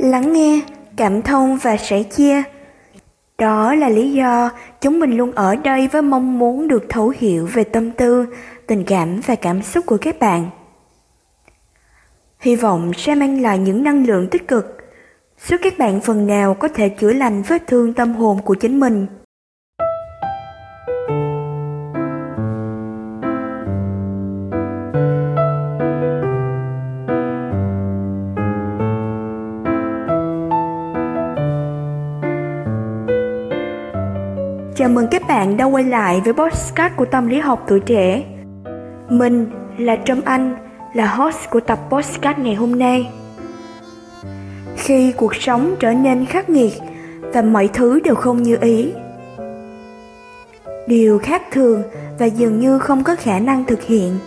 [0.00, 0.60] lắng nghe,
[0.96, 2.42] cảm thông và sẻ chia.
[3.38, 4.50] Đó là lý do
[4.80, 8.26] chúng mình luôn ở đây với mong muốn được thấu hiểu về tâm tư,
[8.66, 10.50] tình cảm và cảm xúc của các bạn.
[12.40, 14.78] Hy vọng sẽ mang lại những năng lượng tích cực,
[15.46, 18.80] giúp các bạn phần nào có thể chữa lành vết thương tâm hồn của chính
[18.80, 19.06] mình.
[34.80, 38.22] Chào mừng các bạn đã quay lại với podcast của tâm lý học tuổi trẻ.
[39.08, 39.46] Mình
[39.78, 40.56] là Trâm Anh,
[40.94, 43.10] là host của tập podcast ngày hôm nay.
[44.76, 46.72] Khi cuộc sống trở nên khắc nghiệt
[47.20, 48.92] và mọi thứ đều không như ý,
[50.86, 51.82] điều khác thường
[52.18, 54.18] và dường như không có khả năng thực hiện,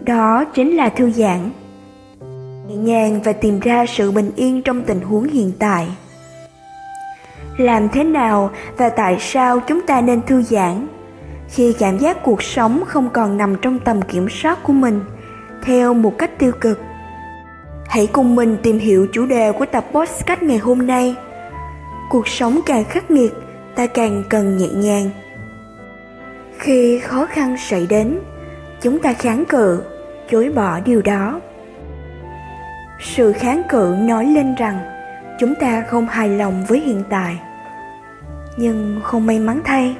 [0.00, 1.50] đó chính là thư giãn.
[2.68, 5.88] Nhẹ nhàng và tìm ra sự bình yên trong tình huống hiện tại
[7.56, 10.86] làm thế nào và tại sao chúng ta nên thư giãn.
[11.48, 15.00] Khi cảm giác cuộc sống không còn nằm trong tầm kiểm soát của mình,
[15.62, 16.80] theo một cách tiêu cực,
[17.86, 21.14] hãy cùng mình tìm hiểu chủ đề của tập podcast ngày hôm nay.
[22.10, 23.32] Cuộc sống càng khắc nghiệt,
[23.74, 25.10] ta càng cần nhẹ nhàng.
[26.58, 28.18] Khi khó khăn xảy đến,
[28.80, 29.82] chúng ta kháng cự,
[30.30, 31.40] chối bỏ điều đó.
[33.00, 34.91] Sự kháng cự nói lên rằng
[35.42, 37.36] chúng ta không hài lòng với hiện tại.
[38.56, 39.96] Nhưng không may mắn thay,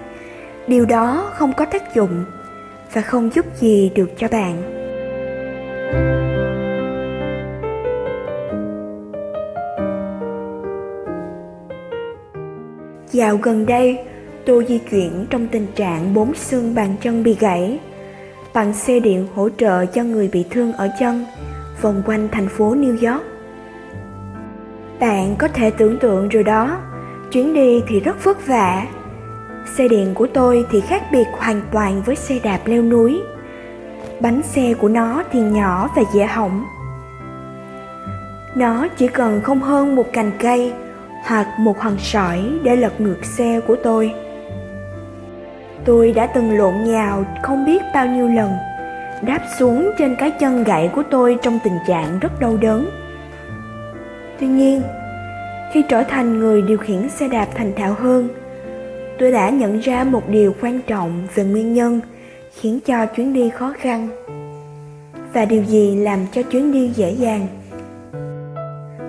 [0.67, 2.25] điều đó không có tác dụng
[2.93, 4.63] và không giúp gì được cho bạn.
[13.13, 13.99] Dạo gần đây,
[14.47, 17.79] tôi di chuyển trong tình trạng bốn xương bàn chân bị gãy,
[18.55, 21.25] bằng xe điện hỗ trợ cho người bị thương ở chân,
[21.81, 23.32] vòng quanh thành phố new york
[25.03, 26.79] bạn có thể tưởng tượng rồi đó.
[27.33, 28.87] Chuyến đi thì rất vất vả.
[29.77, 33.23] Xe điện của tôi thì khác biệt hoàn toàn với xe đạp leo núi.
[34.21, 36.65] Bánh xe của nó thì nhỏ và dễ hỏng.
[38.55, 40.73] Nó chỉ cần không hơn một cành cây
[41.27, 44.15] hoặc một hòn sỏi để lật ngược xe của tôi.
[45.85, 48.53] Tôi đã từng lộn nhào không biết bao nhiêu lần,
[49.23, 53.02] đáp xuống trên cái chân gãy của tôi trong tình trạng rất đau đớn
[54.43, 54.83] tuy nhiên,
[55.73, 58.29] khi trở thành người điều khiển xe đạp thành thạo hơn,
[59.19, 62.01] tôi đã nhận ra một điều quan trọng về nguyên nhân
[62.61, 64.09] khiến cho chuyến đi khó khăn
[65.33, 67.47] và điều gì làm cho chuyến đi dễ dàng.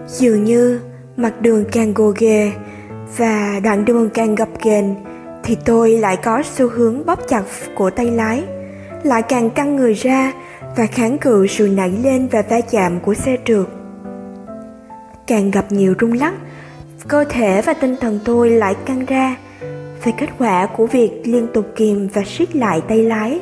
[0.08, 0.80] Dường như
[1.18, 2.52] mặt đường càng gồ ghề
[3.18, 4.86] và đoạn đường càng gập ghềnh
[5.44, 7.44] thì tôi lại có xu hướng bóp chặt
[7.76, 8.44] cổ tay lái,
[9.04, 10.34] lại càng căng người ra
[10.78, 13.68] và kháng cự sự nảy lên và va chạm của xe trượt
[15.28, 16.34] càng gặp nhiều rung lắc.
[17.08, 19.36] Cơ thể và tinh thần tôi lại căng ra.
[20.04, 23.40] Về kết quả của việc liên tục kìm và siết lại tay lái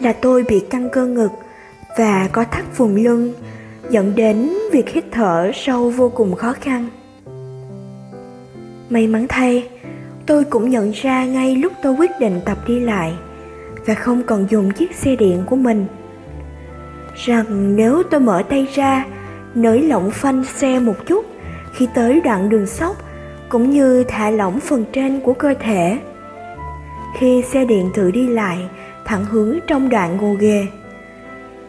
[0.00, 1.30] là tôi bị căng cơ ngực
[1.98, 3.32] và có thắt vùng lưng,
[3.90, 6.88] dẫn đến việc hít thở sâu vô cùng khó khăn.
[8.90, 9.68] May mắn thay,
[10.26, 13.12] tôi cũng nhận ra ngay lúc tôi quyết định tập đi lại
[13.86, 15.86] và không còn dùng chiếc xe điện của mình.
[17.14, 19.04] Rằng nếu tôi mở tay ra
[19.54, 21.26] nới lỏng phanh xe một chút
[21.72, 22.96] khi tới đoạn đường sóc
[23.48, 25.98] cũng như thả lỏng phần trên của cơ thể.
[27.18, 28.58] Khi xe điện tự đi lại,
[29.04, 30.66] thẳng hướng trong đoạn gồ ghề.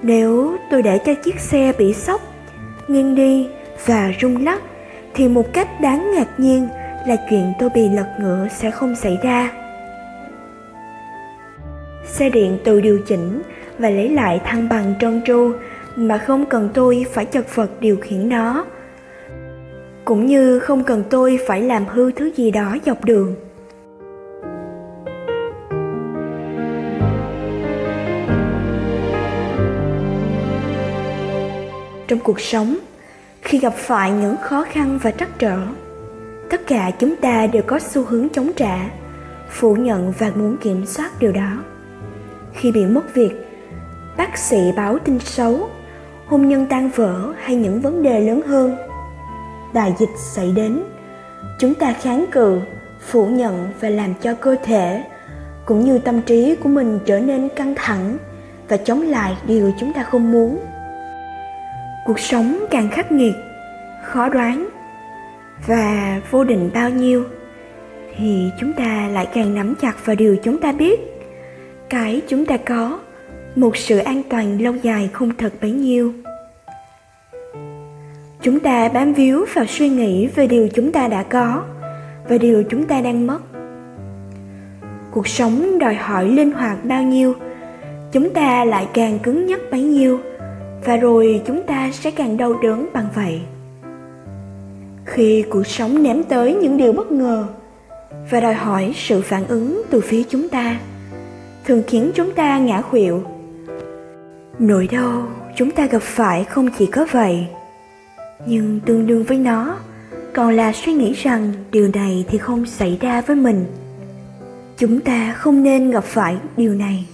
[0.02, 2.22] Nếu tôi để cho chiếc xe bị sốc
[2.88, 3.48] nghiêng đi
[3.86, 4.62] và rung lắc
[5.14, 6.68] thì một cách đáng ngạc nhiên
[7.08, 9.52] là chuyện tôi bị lật ngựa sẽ không xảy ra.
[12.06, 13.42] Xe điện tự điều chỉnh
[13.80, 15.52] và lấy lại thăng bằng trơn tru
[15.96, 18.66] mà không cần tôi phải chật vật điều khiển nó.
[20.06, 23.36] Cũng như không cần tôi phải làm hư thứ gì đó dọc đường.
[32.08, 32.78] Trong cuộc sống,
[33.42, 35.58] khi gặp phải những khó khăn và trắc trở,
[36.50, 38.90] tất cả chúng ta đều có xu hướng chống trả,
[39.50, 41.64] phủ nhận và muốn kiểm soát điều đó.
[42.54, 43.32] Khi bị mất việc,
[44.18, 45.70] bác sĩ báo tin xấu
[46.32, 48.78] hôn nhân tan vỡ hay những vấn đề lớn hơn.
[49.74, 50.84] Đại dịch xảy đến,
[51.60, 52.60] chúng ta kháng cự,
[53.00, 55.04] phủ nhận và làm cho cơ thể,
[55.66, 58.18] cũng như tâm trí của mình trở nên căng thẳng
[58.70, 60.60] và chống lại điều chúng ta không muốn.
[62.06, 63.34] Cuộc sống càng khắc nghiệt,
[64.04, 64.70] khó đoán
[65.68, 67.24] và vô định bao nhiêu,
[68.18, 71.00] thì chúng ta lại càng nắm chặt vào điều chúng ta biết.
[71.90, 73.00] Cái chúng ta có
[73.56, 76.14] một sự an toàn lâu dài không thật bấy nhiêu.
[78.42, 81.64] Chúng ta bám víu vào suy nghĩ về điều chúng ta đã có
[82.30, 83.40] và điều chúng ta đang mất.
[85.12, 87.36] Cuộc sống đòi hỏi linh hoạt bao nhiêu,
[88.12, 90.20] chúng ta lại càng cứng nhắc bấy nhiêu,
[90.86, 93.42] và rồi chúng ta sẽ càng đau đớn bằng vậy.
[95.06, 97.46] Khi cuộc sống ném tới những điều bất ngờ
[98.32, 100.80] và đòi hỏi sự phản ứng từ phía chúng ta,
[101.66, 103.24] thường khiến chúng ta ngã khuỵu
[104.62, 107.48] nỗi đau chúng ta gặp phải không chỉ có vậy,
[108.46, 109.78] nhưng tương đương với nó
[110.34, 113.66] còn là suy nghĩ rằng điều này thì không xảy ra với mình.
[114.78, 117.06] Chúng ta không nên gặp phải điều này.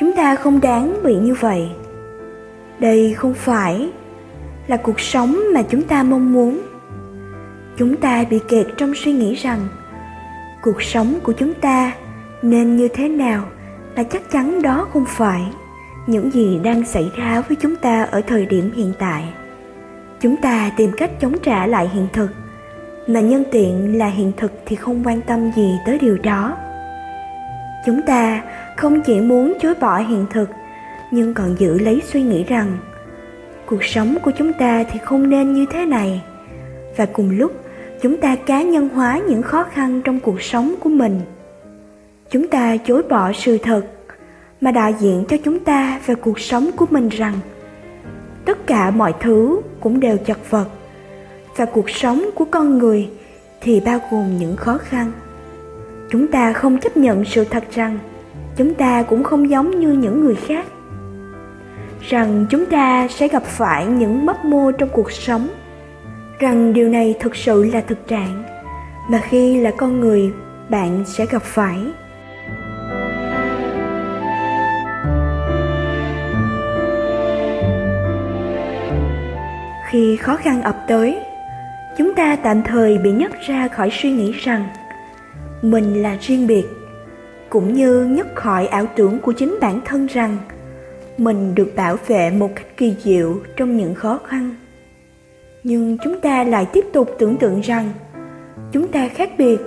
[0.00, 1.68] Chúng ta không đáng bị như vậy.
[2.78, 3.90] Đây không phải
[4.66, 6.60] là cuộc sống mà chúng ta mong muốn.
[7.76, 9.60] Chúng ta bị kẹt trong suy nghĩ rằng
[10.62, 11.92] cuộc sống của chúng ta
[12.42, 13.44] nên như thế nào
[13.96, 15.42] là chắc chắn đó không phải
[16.06, 19.24] những gì đang xảy ra với chúng ta ở thời điểm hiện tại.
[20.20, 22.30] Chúng ta tìm cách chống trả lại hiện thực,
[23.06, 26.56] mà nhân tiện là hiện thực thì không quan tâm gì tới điều đó.
[27.86, 28.42] Chúng ta
[28.76, 30.50] không chỉ muốn chối bỏ hiện thực,
[31.10, 32.78] nhưng còn giữ lấy suy nghĩ rằng,
[33.66, 36.22] cuộc sống của chúng ta thì không nên như thế này.
[36.96, 37.52] Và cùng lúc,
[38.02, 41.20] chúng ta cá nhân hóa những khó khăn trong cuộc sống của mình.
[42.30, 43.82] Chúng ta chối bỏ sự thật
[44.60, 47.34] mà đại diện cho chúng ta về cuộc sống của mình rằng,
[48.44, 50.68] tất cả mọi thứ cũng đều chật vật,
[51.56, 53.08] và cuộc sống của con người
[53.60, 55.12] thì bao gồm những khó khăn.
[56.10, 57.98] Chúng ta không chấp nhận sự thật rằng,
[58.56, 60.66] chúng ta cũng không giống như những người khác.
[62.08, 65.48] Rằng chúng ta sẽ gặp phải những mấp mô trong cuộc sống.
[66.38, 68.42] Rằng điều này thực sự là thực trạng
[69.08, 70.32] mà khi là con người,
[70.68, 71.78] bạn sẽ gặp phải.
[79.90, 81.18] Khi khó khăn ập tới,
[81.98, 84.68] chúng ta tạm thời bị nhấc ra khỏi suy nghĩ rằng
[85.62, 86.64] mình là riêng biệt,
[87.48, 90.36] cũng như nhấc khỏi ảo tưởng của chính bản thân rằng
[91.18, 94.54] mình được bảo vệ một cách kỳ diệu trong những khó khăn.
[95.62, 97.92] Nhưng chúng ta lại tiếp tục tưởng tượng rằng
[98.72, 99.60] chúng ta khác biệt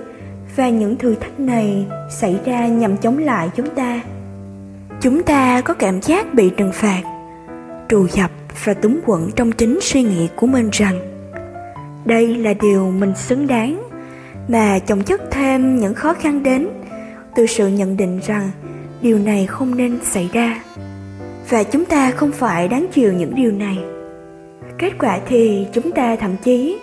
[0.56, 4.00] và những thử thách này xảy ra nhằm chống lại chúng ta.
[5.00, 7.13] Chúng ta có cảm giác bị trừng phạt
[7.88, 8.30] trù dập
[8.64, 11.00] và túng quẫn trong chính suy nghĩ của mình rằng,
[12.04, 13.82] đây là điều mình xứng đáng,
[14.48, 16.68] mà chồng chất thêm những khó khăn đến
[17.34, 18.50] từ sự nhận định rằng
[19.02, 20.62] điều này không nên xảy ra.
[21.48, 23.78] Và chúng ta không phải đáng chịu những điều này.
[24.78, 26.78] Kết quả thì chúng ta thậm chí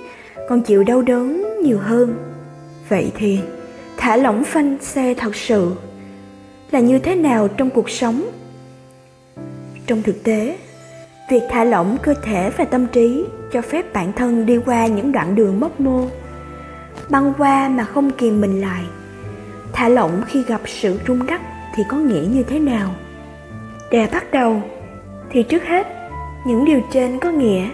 [0.50, 2.16] còn chịu đau đớn nhiều hơn.
[2.90, 3.40] Vậy thì,
[3.98, 5.72] thả lỏng phanh xe thật sự
[6.72, 8.30] là như thế nào trong cuộc sống?
[9.88, 10.58] Trong thực tế
[11.32, 15.12] việc thả lỏng cơ thể và tâm trí cho phép bản thân đi qua những
[15.12, 16.06] đoạn đường mấp mô.
[17.10, 18.82] Băng qua mà không kìm mình lại.
[19.74, 21.42] Thả lỏng khi gặp sự rung đắc
[21.76, 22.90] thì có nghĩa như thế nào?
[23.92, 24.62] Để bắt đầu,
[25.30, 25.88] thì trước hết,
[26.46, 27.70] những điều trên có nghĩa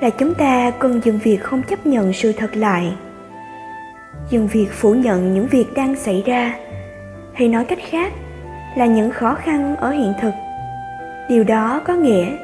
[0.00, 2.94] là chúng ta cần dừng việc không chấp nhận sự thật lại.
[4.30, 6.56] Dừng việc phủ nhận những việc đang xảy ra,
[7.32, 8.12] hay nói cách khác
[8.76, 10.32] là những khó khăn ở hiện thực.
[11.28, 12.36] Điều đó có nghĩa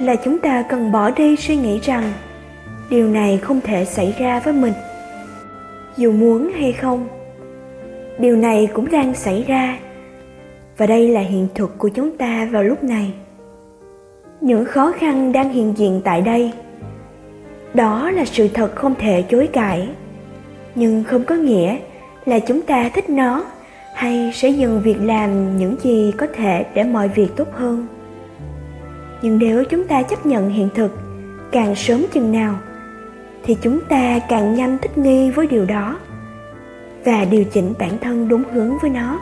[0.00, 2.12] là chúng ta cần bỏ đi suy nghĩ rằng
[2.90, 4.72] điều này không thể xảy ra với mình.
[5.96, 7.08] Dù muốn hay không,
[8.18, 9.78] điều này cũng đang xảy ra.
[10.76, 13.12] Và đây là hiện thực của chúng ta vào lúc này.
[14.40, 16.52] Những khó khăn đang hiện diện tại đây.
[17.74, 19.88] Đó là sự thật không thể chối cãi,
[20.74, 21.76] nhưng không có nghĩa
[22.24, 23.44] là chúng ta thích nó
[23.94, 27.86] hay sẽ dừng việc làm những gì có thể để mọi việc tốt hơn
[29.22, 30.90] nhưng nếu chúng ta chấp nhận hiện thực,
[31.52, 32.54] càng sớm chừng nào,
[33.44, 35.98] thì chúng ta càng nhanh thích nghi với điều đó
[37.04, 39.20] và điều chỉnh bản thân đúng hướng với nó.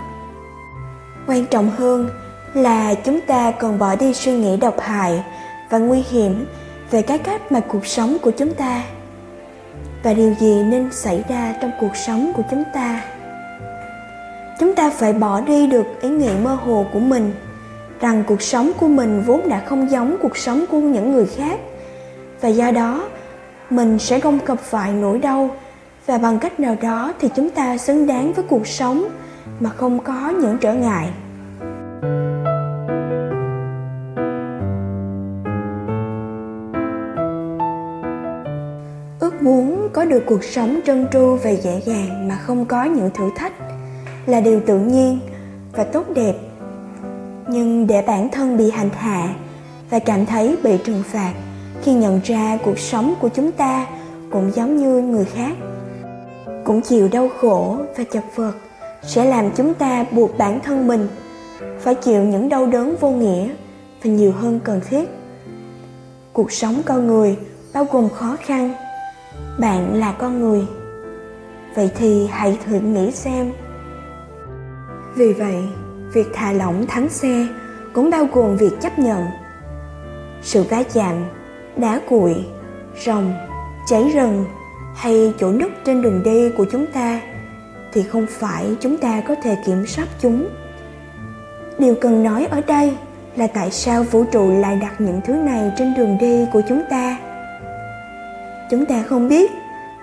[1.27, 2.09] Quan trọng hơn
[2.55, 5.25] là chúng ta còn bỏ đi suy nghĩ độc hại
[5.71, 6.47] và nguy hiểm
[6.91, 8.83] về cái cách mà cuộc sống của chúng ta
[10.03, 13.05] và điều gì nên xảy ra trong cuộc sống của chúng ta.
[14.61, 17.33] Chúng ta phải bỏ đi được ý nghĩ mơ hồ của mình
[18.01, 21.61] rằng cuộc sống của mình vốn đã không giống cuộc sống của những người khác.
[22.41, 23.09] Và do đó,
[23.71, 25.51] mình sẽ không gặp phải nỗi đau.
[26.07, 29.09] Và bằng cách nào đó thì chúng ta xứng đáng với cuộc sống
[29.61, 31.09] mà không có những trở ngại.
[39.21, 43.11] Ước muốn có được cuộc sống trơn tru và dễ dàng mà không có những
[43.15, 43.53] thử thách
[44.27, 45.19] là điều tự nhiên
[45.73, 46.35] và tốt đẹp
[47.49, 49.35] nhưng để bản thân bị hành hạ
[49.91, 51.35] và cảm thấy bị trừng phạt
[51.83, 53.87] khi nhận ra cuộc sống của chúng ta
[54.31, 55.57] cũng giống như người khác,
[56.65, 58.53] cũng chịu đau khổ và chật vật
[59.03, 61.09] sẽ làm chúng ta buộc bản thân mình
[61.81, 63.49] phải chịu những đau đớn vô nghĩa
[64.03, 65.09] và nhiều hơn cần thiết.
[66.33, 67.37] Cuộc sống con người
[67.75, 68.75] bao gồm khó khăn,
[69.59, 70.63] bạn là con người.
[71.75, 73.53] Vậy thì hãy thử nghĩ xem.
[75.17, 75.57] Vì vậy
[76.13, 77.47] việc thả lỏng thắng xe
[77.93, 79.27] cũng bao gồm việc chấp nhận.
[80.43, 81.15] Sự va chạm,
[81.77, 82.47] đá cuội
[83.05, 83.35] rồng
[83.87, 84.45] cháy rừng
[84.95, 87.21] hay chỗ nứt trên đường đi của chúng ta
[87.93, 90.49] thì không phải chúng ta có thể kiểm soát chúng.
[91.79, 92.97] Điều cần nói ở đây
[93.37, 96.83] là tại sao vũ trụ lại đặt những thứ này trên đường đi của chúng
[96.91, 97.19] ta.
[98.71, 99.51] Chúng ta không biết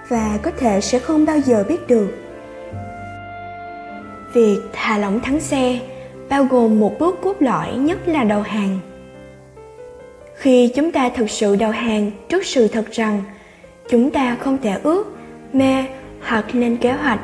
[0.08, 2.08] và có thể sẽ không bao giờ biết được.
[4.34, 5.80] Việc thả lỏng thắng xe
[6.30, 8.80] bao gồm một bước cốt lõi nhất là đầu hàng.
[10.36, 13.22] Khi chúng ta thực sự đầu hàng trước sự thật rằng
[13.90, 15.18] chúng ta không thể ước,
[15.54, 15.86] mê
[16.22, 17.20] hoặc lên kế hoạch,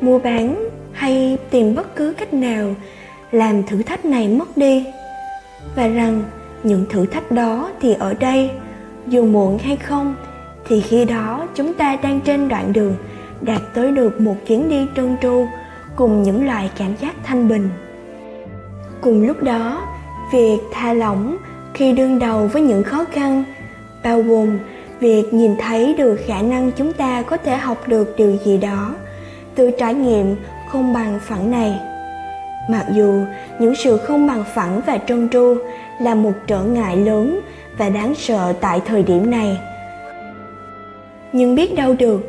[0.00, 2.74] mua bán hay tìm bất cứ cách nào
[3.32, 4.84] làm thử thách này mất đi.
[5.76, 6.22] Và rằng
[6.62, 8.50] những thử thách đó thì ở đây,
[9.06, 10.14] dù muộn hay không,
[10.68, 12.94] thì khi đó chúng ta đang trên đoạn đường
[13.40, 15.46] đạt tới được một chuyến đi trơn tru
[15.96, 17.68] cùng những loại cảm giác thanh bình
[19.06, 19.86] cùng lúc đó,
[20.32, 21.36] việc tha lỏng
[21.74, 23.44] khi đương đầu với những khó khăn,
[24.04, 24.58] bao gồm
[25.00, 28.94] việc nhìn thấy được khả năng chúng ta có thể học được điều gì đó
[29.54, 30.36] từ trải nghiệm
[30.68, 31.80] không bằng phẳng này.
[32.70, 33.22] Mặc dù
[33.58, 35.56] những sự không bằng phẳng và trơn tru
[36.00, 37.40] là một trở ngại lớn
[37.78, 39.58] và đáng sợ tại thời điểm này.
[41.32, 42.20] Nhưng biết đâu được,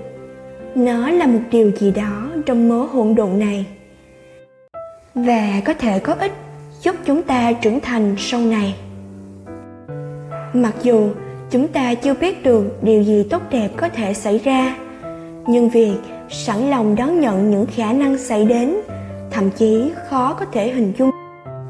[0.75, 3.65] nó là một điều gì đó trong mớ hỗn độn này.
[5.15, 6.31] Và có thể có ích
[6.81, 8.75] giúp chúng ta trưởng thành sau này.
[10.53, 11.09] Mặc dù
[11.51, 14.75] chúng ta chưa biết được điều gì tốt đẹp có thể xảy ra,
[15.47, 15.95] nhưng việc
[16.29, 18.75] sẵn lòng đón nhận những khả năng xảy đến,
[19.31, 21.11] thậm chí khó có thể hình dung,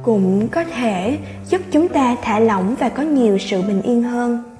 [0.04, 1.18] cũng có thể
[1.50, 4.57] giúp chúng ta thả lỏng và có nhiều sự bình yên hơn.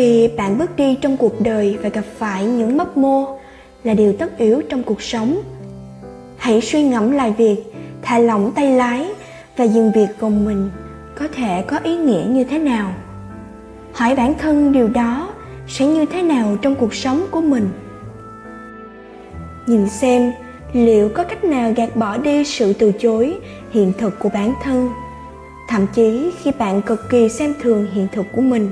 [0.00, 3.38] Khi bạn bước đi trong cuộc đời và gặp phải những mấp mô
[3.84, 5.42] là điều tất yếu trong cuộc sống.
[6.36, 7.56] Hãy suy ngẫm lại việc
[8.02, 9.06] thả lỏng tay lái
[9.56, 10.70] và dừng việc gồng mình
[11.14, 12.92] có thể có ý nghĩa như thế nào.
[13.92, 15.28] Hỏi bản thân điều đó
[15.68, 17.68] sẽ như thế nào trong cuộc sống của mình.
[19.66, 20.32] Nhìn xem
[20.72, 23.36] liệu có cách nào gạt bỏ đi sự từ chối
[23.70, 24.88] hiện thực của bản thân,
[25.68, 28.70] thậm chí khi bạn cực kỳ xem thường hiện thực của mình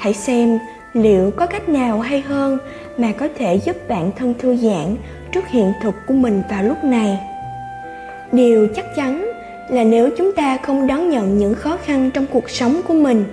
[0.00, 0.58] hãy xem
[0.92, 2.58] liệu có cách nào hay hơn
[2.98, 4.96] mà có thể giúp bản thân thư giãn
[5.32, 7.18] trước hiện thực của mình vào lúc này.
[8.32, 9.32] Điều chắc chắn
[9.70, 13.24] là nếu chúng ta không đón nhận những khó khăn trong cuộc sống của mình,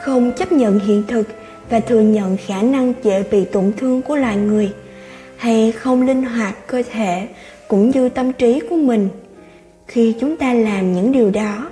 [0.00, 1.28] không chấp nhận hiện thực
[1.70, 4.72] và thừa nhận khả năng dễ bị tổn thương của loài người,
[5.36, 7.28] hay không linh hoạt cơ thể
[7.68, 9.08] cũng như tâm trí của mình,
[9.86, 11.70] khi chúng ta làm những điều đó,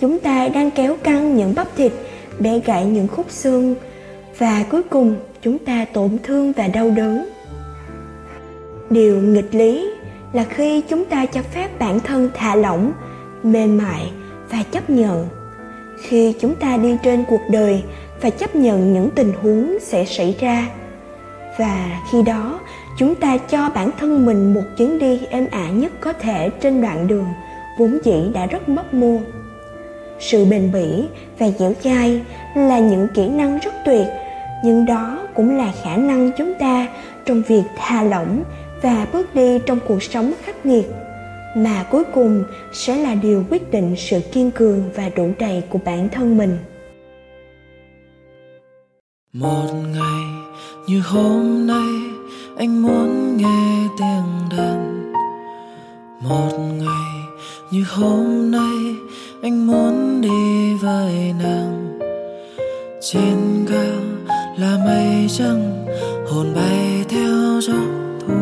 [0.00, 1.92] chúng ta đang kéo căng những bắp thịt
[2.38, 3.74] bẻ gãy những khúc xương,
[4.38, 7.28] và cuối cùng chúng ta tổn thương và đau đớn.
[8.90, 9.90] Điều nghịch lý
[10.32, 12.92] là khi chúng ta cho phép bản thân thả lỏng,
[13.42, 14.10] mềm mại
[14.50, 15.28] và chấp nhận.
[16.02, 17.82] Khi chúng ta đi trên cuộc đời
[18.20, 20.68] và chấp nhận những tình huống sẽ xảy ra,
[21.58, 22.60] và khi đó
[22.98, 26.82] chúng ta cho bản thân mình một chuyến đi êm ả nhất có thể trên
[26.82, 27.26] đoạn đường
[27.78, 29.18] vốn dĩ đã rất mất mô
[30.20, 31.04] sự bền bỉ
[31.38, 32.22] và dẻo dai
[32.56, 34.06] là những kỹ năng rất tuyệt,
[34.64, 36.88] nhưng đó cũng là khả năng chúng ta
[37.26, 38.44] trong việc tha lỏng
[38.82, 40.86] và bước đi trong cuộc sống khắc nghiệt,
[41.56, 45.78] mà cuối cùng sẽ là điều quyết định sự kiên cường và đủ đầy của
[45.84, 46.58] bản thân mình.
[49.32, 50.24] Một ngày
[50.88, 51.88] như hôm nay,
[52.58, 55.12] anh muốn nghe tiếng đàn.
[56.22, 57.14] Một ngày
[57.70, 58.96] như hôm nay
[59.44, 61.98] anh muốn đi với nàng.
[63.00, 65.86] Trên cao là mây trắng,
[66.26, 67.80] hồn bay theo gió
[68.20, 68.34] thu.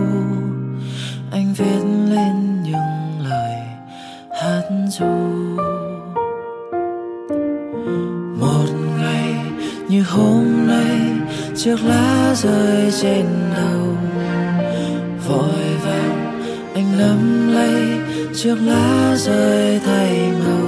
[1.32, 3.56] Anh viết lên những lời
[4.40, 5.06] hát ru.
[8.40, 8.68] Một
[8.99, 9.35] ngày
[9.88, 11.00] như hôm nay,
[11.56, 13.97] chiếc lá rơi trên đầu.
[15.28, 16.42] Vội vàng,
[16.75, 18.00] anh nắm lấy
[18.35, 20.62] chiếc lá rơi thay màu.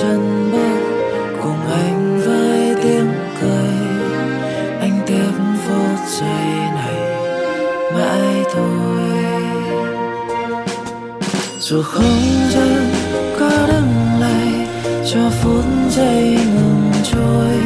[0.00, 0.80] chân bước
[1.42, 3.74] cùng anh với tiếng cười.
[4.80, 5.32] Anh tiếp
[5.66, 6.94] phút giây này,
[7.94, 9.02] mãi thôi.
[11.58, 12.90] Dù không gian
[13.40, 14.68] có đứng lại
[15.12, 17.56] cho phút giây ngừng trôi.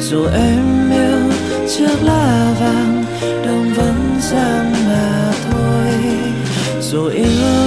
[0.00, 1.32] Dù em yêu
[1.68, 3.04] chiếc lá vàng
[3.44, 5.92] đông vẫn giang mà thôi.
[6.80, 7.65] Dù yêu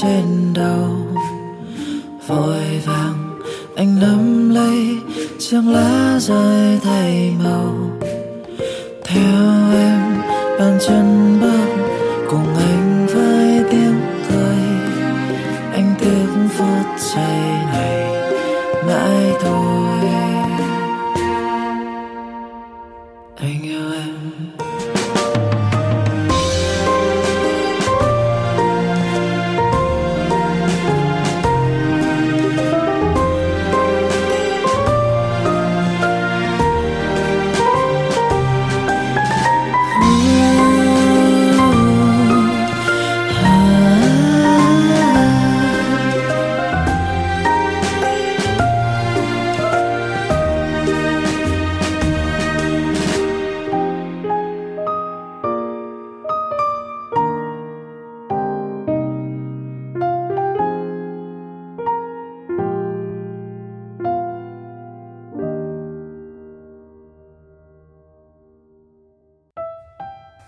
[0.00, 0.96] trên đầu.
[2.26, 3.40] Vội vàng,
[3.76, 4.96] anh nắm lấy
[5.38, 7.74] chiếc lá rơi thay màu.
[9.04, 10.22] Theo em,
[10.58, 11.38] bàn chân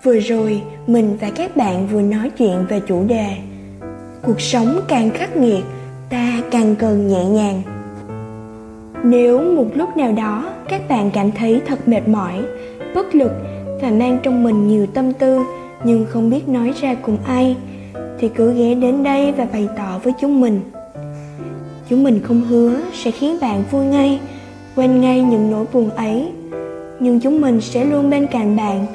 [0.04, 3.36] Vừa rồi, mình và các bạn vừa nói chuyện về chủ đề
[4.22, 5.64] Cuộc sống càng khắc nghiệt,
[6.10, 7.62] ta càng cần nhẹ nhàng.
[9.04, 12.42] Nếu một lúc nào đó các bạn cảm thấy thật mệt mỏi,
[12.94, 13.32] bất lực
[13.82, 15.40] và mang trong mình nhiều tâm tư
[15.84, 17.56] nhưng không biết nói ra cùng ai,
[18.18, 20.60] thì cứ ghé đến đây và bày tỏ với chúng mình.
[21.88, 24.20] Chúng mình không hứa sẽ khiến bạn vui ngay,
[24.76, 26.28] quên ngay những nỗi buồn ấy,
[27.00, 28.86] nhưng chúng mình sẽ luôn bên cạnh bạn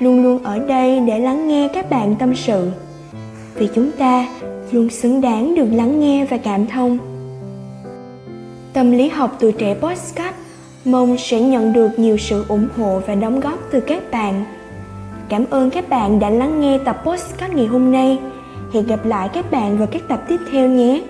[0.00, 2.70] luôn luôn ở đây để lắng nghe các bạn tâm sự.
[3.54, 4.28] Vì chúng ta
[4.72, 6.98] luôn xứng đáng được lắng nghe và cảm thông.
[8.72, 10.34] Tâm lý học tuổi trẻ podcast
[10.84, 14.44] mong sẽ nhận được nhiều sự ủng hộ và đóng góp từ các bạn.
[15.28, 18.18] Cảm ơn các bạn đã lắng nghe tập podcast ngày hôm nay.
[18.72, 21.02] Hẹn gặp lại các bạn vào các tập tiếp theo nhé.